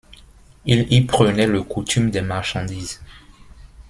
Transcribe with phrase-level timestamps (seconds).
[0.65, 3.01] Il y prenait le coutume des marchandises.